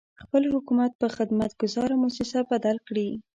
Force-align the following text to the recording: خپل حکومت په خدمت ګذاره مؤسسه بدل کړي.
خپل 0.23 0.43
حکومت 0.55 0.91
په 1.01 1.07
خدمت 1.15 1.51
ګذاره 1.61 1.95
مؤسسه 2.03 2.39
بدل 2.51 2.77
کړي. 2.87 3.09